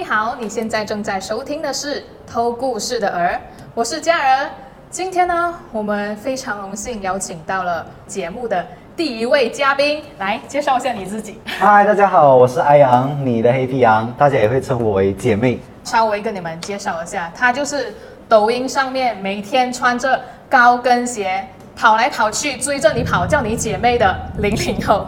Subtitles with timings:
[0.00, 3.34] 你好，你现在正在收听的是《偷故事的儿》，
[3.74, 4.50] 我是佳人。
[4.90, 8.66] 今天呢，我们非常荣幸邀请到了节目的
[8.96, 11.38] 第一位嘉宾，来介绍一下你自己。
[11.44, 15.58] 嗨，大家好，我是阿阳，你的黑皮羊，大家也会称我为姐妹。
[15.84, 17.94] 稍微跟你们介绍一下，她就是
[18.26, 21.46] 抖音上面每天穿着高跟鞋
[21.76, 25.06] 跑来跑去追着你跑叫你姐妹的零零后。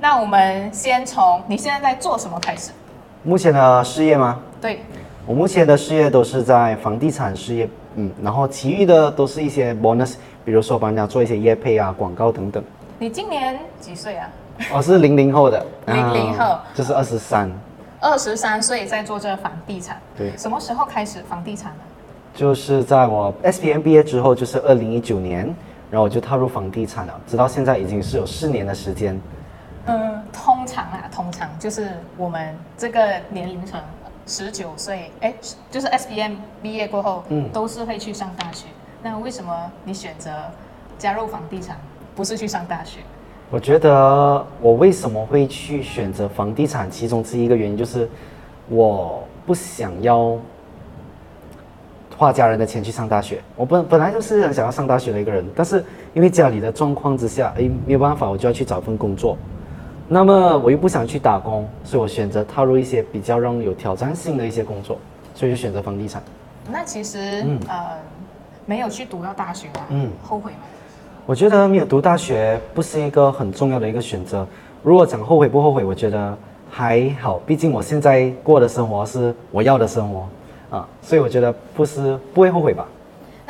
[0.00, 2.72] 那我们先从你现在在做什么开始？
[3.24, 4.40] 目前的事业吗？
[4.60, 4.80] 对，
[5.24, 10.14] 我目前的事业都是在房地产事业，嗯，然后其余的都是一些 bonus，
[10.44, 12.62] 比如说帮人家做一些业配啊、广告等等。
[12.98, 14.28] 你今年几岁啊？
[14.74, 17.48] 我是零零后的，零零后啊就是二十三，
[18.00, 20.00] 二十三岁在做这房地产。
[20.18, 21.78] 对什么时候开始房地产的？
[22.34, 25.44] 就是在我 SPM 毕业之后，就是二零一九年，
[25.92, 29.20] 然后我就踏入房地产了，直到现在已经是有四年的时间。
[29.86, 33.80] 嗯，通常啊，通常就是我们这个年龄层，
[34.26, 35.34] 十九岁，哎，
[35.70, 38.66] 就是 SBM 毕业过后，嗯都是会去上大学。
[39.02, 40.30] 那为什么你选择
[40.98, 41.76] 加入房地产，
[42.14, 43.00] 不是去上大学？
[43.50, 48.08] 我觉得我为什么会去选择房地产，其中之一个原因就是
[48.68, 50.38] 我不想要
[52.16, 53.42] 花家人的钱去上大学。
[53.56, 59.36] 我本本来就是很想要上大学的一个人，但是因为家里的状况之下，诶，没有办法，我就要去找份工作。
[60.08, 64.98] 那么我又不想去打工，所以我选择踏入一些比较让有挑战性的一些工作，
[65.34, 66.22] 所以就选择房地产。
[66.70, 67.96] 那其实、嗯呃，
[68.66, 70.58] 没有去读到大学啊，嗯后悔吗？
[71.24, 74.46] 我觉得没有读大学不是一个很重要的一个选择。
[74.82, 76.36] 如果讲后悔不后悔，我觉得
[76.68, 82.86] 还好，毕竟我现在过的生活是我要的生活啊，所以我觉得不是不会后悔吧。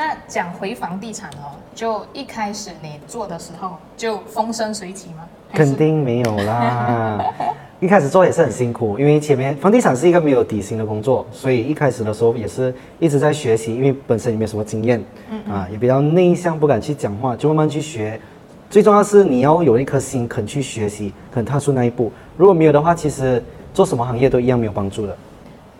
[0.05, 5.23] 那讲回房地产哦，就一开始你做的时候就风生水起吗？
[5.53, 7.25] 肯定没有啦，
[7.79, 15.01] 一开始做也是很辛苦，因为前面房地产是一个没有底薪的工作，所以一开始的时候也是一直在学习，因为本身也没有什么经验，
[15.49, 18.21] 啊，也比较内向，不敢去讲话，就慢慢去学。
[18.69, 22.11] 最重要是你要有一颗心，肯去学习，肯踏出那一步。
[22.37, 23.41] 如果没有的话，其实
[23.73, 25.17] 做什么行业都一样没有帮助的。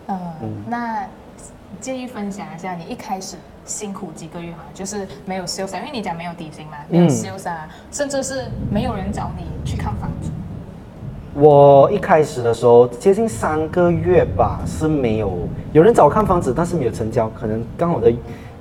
[0.07, 1.05] 嗯，那
[1.83, 3.35] 介意分享一下你一开始
[3.65, 4.59] 辛苦几个月嘛？
[4.73, 10.31] 就是没有 sales，啊因为你讲没有底薪嘛，没有嗯 sales 啊，甚至是没有人找你去看房子。
[11.33, 15.37] 我一开始的时候，接近三个月吧，是没有
[15.73, 18.09] 有人找我看房子，但是没有成交，可能刚好的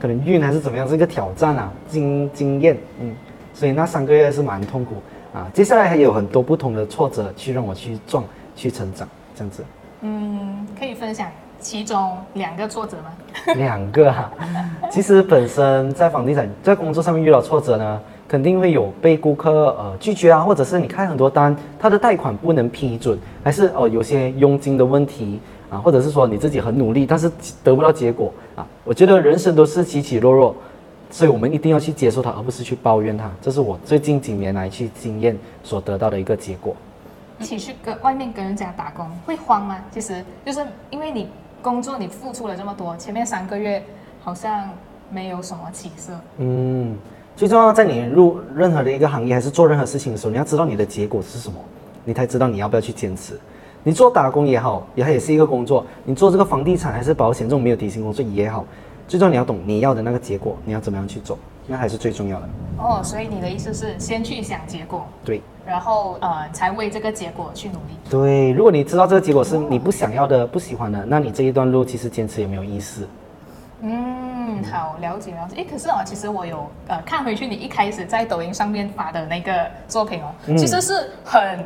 [0.00, 3.14] 可能运还是怎么样，是一个挑战啊，经经验，嗯，
[3.54, 4.96] 所以那三个月是蛮痛苦
[5.32, 5.48] 啊。
[5.54, 8.24] 接下来还有很多不同的挫折去让我去撞，
[8.56, 9.06] 去成长，
[9.36, 9.64] 这样子。
[10.00, 11.30] 嗯，可以分享
[11.62, 13.54] 其中两个挫折吗？
[13.54, 14.30] 两个啊，
[14.90, 25.40] 其实本身在房地产在工作上面遇到挫折呢，肯定会有被顾客呃拒绝啊，或者是你开很多单，他的贷款不能批准，还是哦、有些佣金的问题
[25.70, 27.30] 啊，或者是说你自己很努力，但是
[27.62, 28.66] 得不到结果啊。
[28.84, 30.54] 我觉得人生都是起起落落，
[31.10, 33.30] 所以我们一定要去接受它，而不是去抱怨它。
[33.40, 36.74] 这是我最近几年来去经验所得到的一个结果。
[37.38, 39.78] 一起去跟外面跟人家打工会慌吗？
[39.90, 41.28] 其实就是因为你
[41.62, 43.82] 工作你付出了这么多，前面三个月
[44.20, 44.68] 好像
[45.10, 46.12] 没有什么起色。
[46.38, 46.98] 嗯，
[47.36, 51.54] 最重要在你入任何的一个行业还是做任何事情的时候，你要知道你的结果是什么，
[52.04, 53.38] 你才知道你要不要去坚持。
[53.84, 58.64] 你做打工也好，也也是一个工作；你做这个房地产还是保险这种没有底薪工作也好，
[59.08, 61.38] 最重要你要懂你要的那个结果，你要怎么样去做，
[61.72, 62.48] 那还是最重要的。
[62.78, 67.96] 哦，所以你的意思是先去想结果，对然后呃才为这个结果去努力。
[68.10, 73.08] 对，如果你知道这个结果是你不想要的、不喜欢的，那你这一段路其实坚持也没有意思。
[73.80, 75.56] 嗯，好，了解了解。
[75.56, 81.64] 诶，可是哦，其实我有呃看回去你一开始在抖音上面发的那个作品哦，嗯其实是很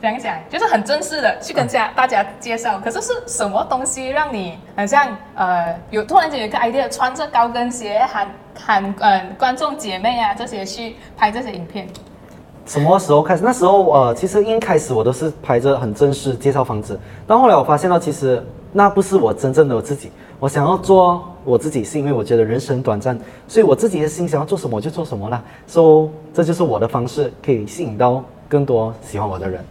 [0.00, 2.78] 怎样讲，就是很正式的去跟家大家介绍。
[2.80, 8.28] 可是是什么东西让你很像呃有突然间有一个 idea，穿着高跟鞋喊
[8.58, 11.88] 喊呃观众姐妹啊这些去拍这些影片？
[12.66, 13.42] 什么时候开始？
[13.44, 18.42] 那时候呃，其实一开始我都是拍着很正式介绍房子，但后来我发现到其实
[18.72, 20.10] 那不是我真正的我自己。
[20.40, 23.18] 我想要做我自己，是因为我觉得人生短暂，
[23.48, 25.42] 所以我自己的心想要做什么就做什么啦。
[25.66, 29.64] So 这就是我的方式，可以吸引到更多喜欢我的人。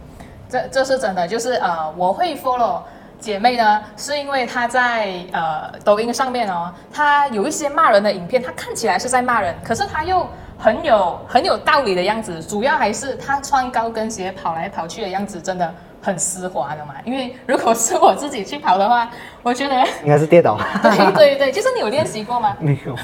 [0.54, 2.78] 这这是真的，就是呃，我会 follow
[3.18, 10.24] 姐妹呢，是因为她在呃抖音上面哦，她有一些骂人的影片，她看起来是在骂人，可是她又
[10.56, 16.94] 很有很有道理的样子，主要还是她穿高跟鞋跑来跑去的样子，真的很丝滑的嘛。
[17.04, 19.10] 因为如果是我自己去跑的话，
[19.42, 19.74] 我觉得
[20.04, 20.56] 应该是跌倒。
[20.84, 22.56] 对对对，就是你有练习过吗？
[22.60, 22.94] 没有。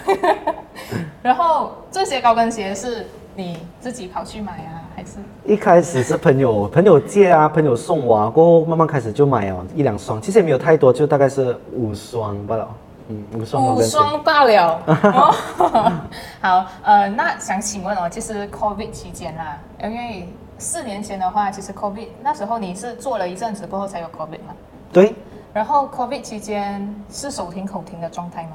[1.20, 12.68] 然后这些高跟鞋是你自己跑去买啊，还是一开始是朋友朋友借啊，朋友送我啊，过后慢慢开始就买哦一两双，其实也没有太多，就大概是五双罢了。
[13.08, 14.80] 嗯，五双五双罢了。
[14.86, 15.34] 哦
[16.40, 20.28] 好，呃，那想请问哦，其实 COVID 期间啦，因为
[20.58, 24.54] 四年前的话，其实 COVID 那时候你是做了一阵子过后才有 COVID 嘛？
[24.92, 25.14] 对，
[25.52, 28.50] 然后 COVID 期间是手停口停的状态吗？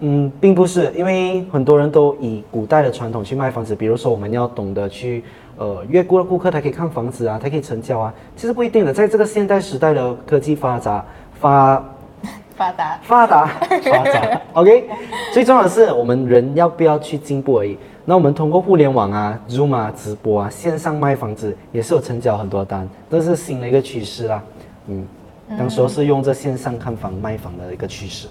[0.00, 5.22] 嗯，并不是，因为很多人都以古代的传统去卖房子，比如说我们要懂得去
[5.56, 11.04] 呃约过顾客，他可以看房子啊，他可以成交啊，其实不一定的，在这个现代时代的科技发达
[11.38, 11.84] 发
[12.56, 12.98] 发达。
[13.02, 14.88] 发达发达，OK，
[15.32, 17.76] 最重要的是我们人要不要去进步而已。
[18.06, 24.42] 那我们通过互联网啊、Zoom 啊、直播啊、线上卖房子，也是有成交很多单，这是新的一个趋势啦。
[24.86, 25.06] 嗯，
[25.58, 28.26] 当时候是用这线上看房卖房的一个趋势。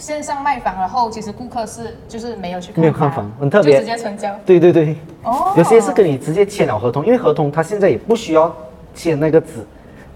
[0.00, 4.34] 嗯，线上卖房，然后其实顾客是就是没有去看没有看房很特别就直接成交。
[4.46, 8.54] 对对对，哦有些是跟你直接签了合同，因为合同他现在也不需要
[8.94, 9.64] 签那个纸，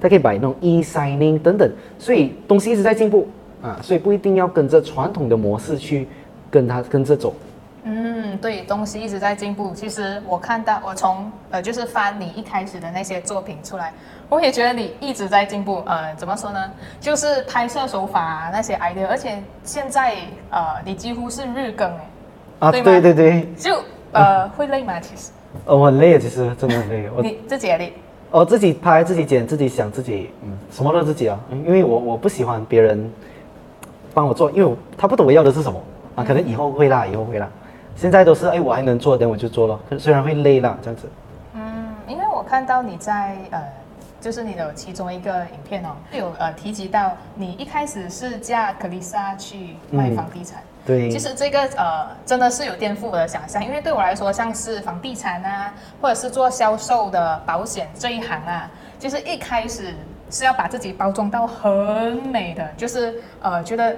[0.00, 3.28] 他可以摆那种 e signing 等等，所以东西一直在进步
[3.62, 6.08] 啊，所以不一定要跟着传统的模式去
[6.50, 7.34] 跟他跟着走。
[7.86, 9.72] 嗯，对，东西一直在进步。
[9.74, 13.92] 其实我看到，我从呃就是翻你一开始的那些作品出来，
[14.28, 15.82] 我也觉得你一直在进步。
[15.86, 16.70] 呃，怎么说呢？
[17.00, 20.16] 就是拍摄手法、啊、那些 idea，而且现在
[20.50, 22.08] 呃你几乎是日更哎，
[22.60, 23.76] 啊，对吗对对对，就
[24.12, 24.98] 呃会累吗？
[25.00, 25.30] 其实
[25.66, 27.08] 呃，我很累，其实真的很累。
[27.14, 27.92] 我你自己也累。
[28.30, 33.08] 我自己拍、自己剪、自己想、自己嗯，什么都自己啊，嗯因为我我不喜欢别人
[34.12, 35.80] 帮我做，因为他不懂我要的是什么
[36.16, 37.48] 啊，可能以后会啦，以后会啦。
[37.94, 41.08] 现在都是哎，我还能做，等我就做了，可虽然会累啦，这样子。
[41.54, 43.62] 嗯，因为我看到你在呃，
[44.24, 50.62] 就是你的其中一个影片哦，有呃提及到你一开始是嫁克丽莎去卖房地产。
[50.86, 59.94] 对，其实这个呃真的是有颠覆我的想象，因为对我来说，像是房地产啊，或者是做销售的保险这一行啊，其实一开始
[60.30, 63.94] 是要把自己包装到很美的，就是呃觉得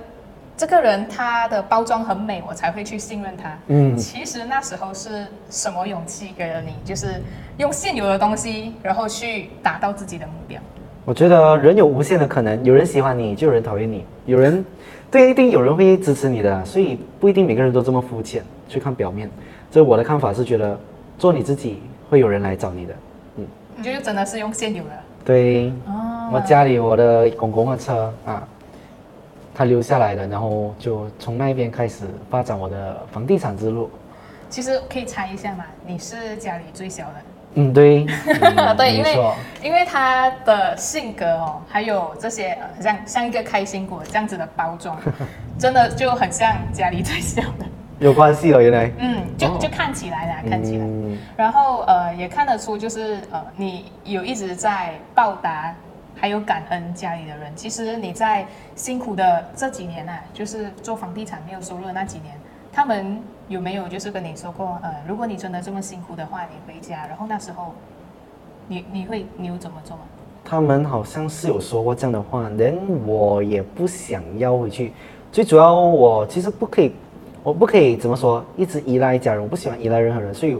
[0.56, 3.58] 这个人他的包装很美，我才会去信任他。
[3.66, 7.20] 嗯其实那时候是什么勇气给了你，就是
[7.58, 10.58] 用现有的东西，然后去达到自己的目标。
[11.04, 14.64] 我觉得人有无限的可能，有人喜欢你，就有人讨厌你，有人
[15.10, 19.30] 对，一定有人会支持你的，所以不一定每个人都这么肤浅，去看表面。
[19.70, 20.78] 这我的看法是觉得，
[21.18, 22.94] 做你自己，会有人来找你的。
[23.36, 24.90] 嗯你就真的是用现有的
[25.22, 28.48] 对，哦我家里我的公公的车啊，
[29.56, 33.90] 他留下来的，然后就从那边开始发展我的房地产之路。
[34.50, 37.14] 其实可以猜一下嘛，你是家里最小的。
[37.54, 38.04] 嗯，对，
[38.42, 39.32] 嗯对，因为，
[39.62, 45.00] 因为他的性格哦，还有这些呃，像像一个开心果这样子的包装，
[45.58, 47.64] 真的就很像家里最小的。
[47.98, 48.92] 有关系了，原来。
[48.98, 50.84] 嗯，就哦就看起来啦，看起来。
[50.84, 55.74] 嗯然后呃，也看得出就是呃，你有一直在报答，
[56.16, 57.54] 还有感恩家里的人。
[57.54, 62.34] 其实你在辛苦的这几年啊，就是做房地产没有收入的那几年，
[62.72, 67.74] 他们有没有就是跟你说过，呃，如果你真的这么辛苦的话，你回家，然后那时候
[68.66, 70.02] 你你会你有怎么做吗？
[70.44, 74.92] 他们好像是有说过这样的话，连我也不想要回去。
[75.32, 76.92] 最主要我其实不可以，
[77.42, 80.56] 我不可以怎么说，一直依赖家人，我不喜欢依赖任何人，所以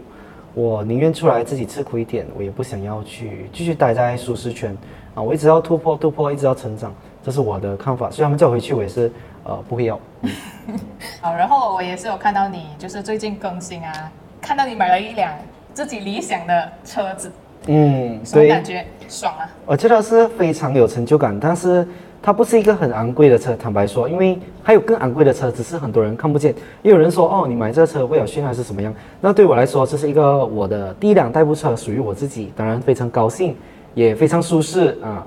[0.55, 4.77] 我宁愿出来自己吃苦一点，我也不想要去继续待在舒适圈
[5.17, 5.23] 啊！
[5.23, 6.95] 我一直要突破突破，一直要成长，
[7.25, 8.11] 这是我的看法。
[8.11, 9.11] 所以他们叫我回去，我也是
[9.45, 9.99] 呃不会要。
[11.23, 15.33] 好，然后我也是有看到你就是最近更新啊，看到你买了一辆
[15.73, 17.33] 自己理想的车子，
[17.67, 18.85] 嗯，什么感觉？
[19.09, 19.49] 爽啊！
[19.65, 21.87] 我觉得是非常有成就感，但是
[22.21, 26.55] 它不是一个很昂贵的车，坦白说，因为还有更昂贵的车，只是很多人看不见。
[26.83, 28.93] 也有人说，哦，你买这车为了炫耀还是什么样？
[29.21, 33.57] 那对我来说，这是一个我的第一辆代步车，属于我自己，当然非常高兴，
[33.97, 35.27] 也非常舒适啊。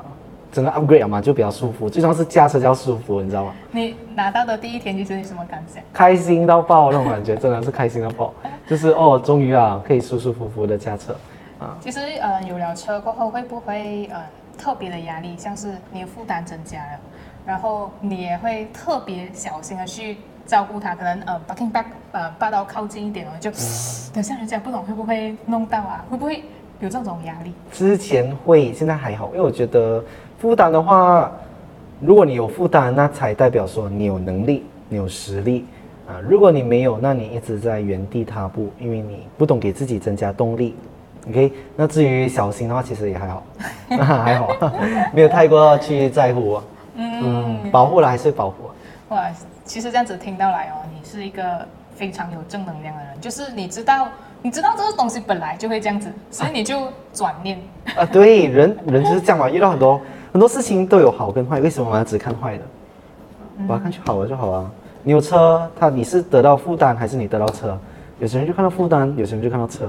[0.51, 3.53] 整个 upgrade 了嘛，就比较舒服，最重要是驾车要舒服，你知道吗？
[3.71, 5.83] 你拿到的第一天，其实你什么感想？
[5.93, 8.33] 开心到爆那种感觉，真的是开心到爆，
[8.67, 11.15] 就是哦，终于啊，可以舒舒服服的驾车
[11.59, 11.77] 啊。
[11.81, 14.23] 其实呃，有了车过后，会不会呃
[14.57, 16.99] 特别的压力，像是你的负担增加了，
[17.45, 23.51] 然后你也会特别小心的去照顾它，可能呃 backing back 呃霸道靠近一点哦，就
[24.15, 26.43] 等下人家不懂会不会弄到啊，会不会
[26.79, 27.53] 有这种压力？
[27.71, 30.03] 之前会，现在还好，因为我觉得
[30.39, 31.31] 负担的话，
[31.99, 35.65] 如果你有负担，那才代表说你有能力，你有实力
[36.07, 36.19] 啊。
[36.21, 40.75] 如果你没有，那你一直在原地踏步，因为你不懂给自己增加动力。
[41.27, 43.43] OK，那至于小心的话，其实也还好，
[43.89, 44.49] 还好，
[45.13, 46.61] 没有太过去在乎。
[46.95, 48.69] 嗯，保护了还是保护。
[49.09, 49.25] 哇，
[49.65, 54.07] 其实这样子听到来哦，你是一个非常有正能量的人，就是你知道
[54.41, 57.59] 你知道这个东西本来就会这样子，所以你就转念。
[57.95, 59.99] 啊，对，人人就是这样嘛，遇到很多
[60.31, 62.63] 很多事情都有好跟坏，为什么我要只看坏的？
[63.67, 64.71] 我要看去好了就好啊。
[65.03, 67.77] 你有车，他你是得到负担还是你得到车？
[68.19, 69.85] 有些人就看到负担，有些人就看到车。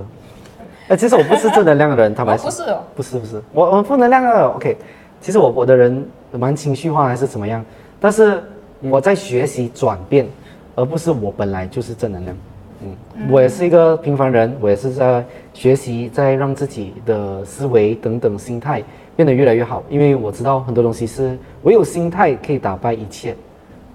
[0.88, 4.76] 哎，其实我不是正能量的人， 坦白说，哦不是哦，不是不是，我我负能量的，OK。
[5.20, 7.64] 其实我我的人蛮情绪化还是怎么样，
[8.00, 8.42] 但是
[8.80, 10.26] 我在学习转变，
[10.74, 12.36] 而不是我本来就是正能量。
[12.82, 18.82] 嗯，我也是一个平凡人，我也是在学习，在让自己的思维等等心态
[19.14, 23.36] 变得越来越好，因为我知道很多东西是唯有心态可以打败一切。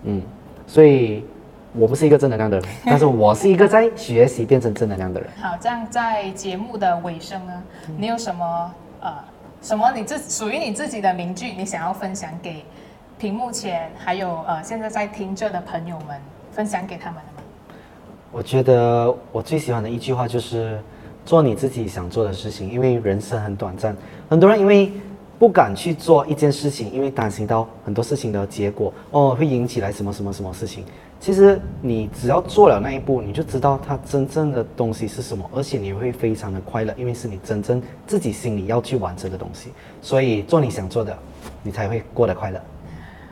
[0.03, 0.21] 嗯，
[0.67, 1.25] 所以
[1.73, 5.29] 我不是一个正能量的人， 但是我是一个在学习变成正能量的人。
[5.41, 7.63] 好，这样在节目的尾声呢，
[7.97, 9.11] 你有什么呃
[9.63, 12.63] 什么你自属于你自己的名句，你想要分享给
[13.17, 17.19] 屏幕前还有呃现在在听着的朋友们，分享给他们？
[18.35, 20.77] 我觉得我最喜欢的一句话就是
[21.25, 23.95] 做你自己想做的事情，因为人生很短暂。
[24.27, 24.91] 很多人因为
[25.39, 30.83] 不敢去做一件事情，因为担心到很多事情的结果哦，会引起来什么什么什么事情。
[31.17, 39.69] 其实你只要做了那一步，你就知道它真正的东西是什么，而且你会非常的快乐，因为是你真正自己心里要去完成的东西。
[40.01, 41.17] 所以做你想做的，
[41.63, 42.59] 你才会过得快乐。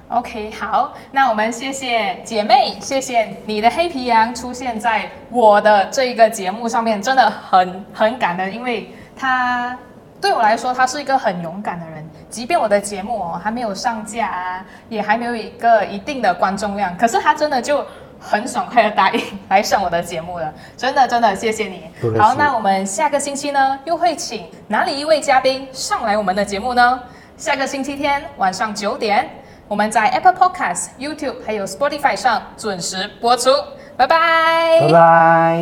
[0.09, 9.75] OK，好，那我们谢谢姐妹，谢谢你的黑皮羊出现在我的这一个节目上面，真的很很感恩，因为他
[10.21, 12.07] 对我来说，他是一个很勇敢的人。
[12.29, 17.83] 即便我的节目哦还没有上架啊，也还没有一个一定的观众量，可是他真的就
[18.19, 26.99] 很爽快的答应 来上我的节目了，真的真的谢谢你好，那我们下个星期呢，又会请哪里一位嘉宾上来我们的节目呢？
[27.35, 29.27] 下个星期天晚上九点。
[29.67, 33.49] 我们在 Apple Podcast、YouTube 还有 Spotify 上准时播出，
[33.97, 34.79] 拜拜。
[34.81, 35.59] 拜拜。